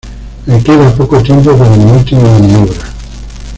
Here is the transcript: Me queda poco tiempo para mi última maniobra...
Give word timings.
Me 0.47 0.63
queda 0.63 0.95
poco 0.95 1.21
tiempo 1.21 1.55
para 1.55 1.69
mi 1.77 1.83
última 1.91 2.23
maniobra... 2.23 2.87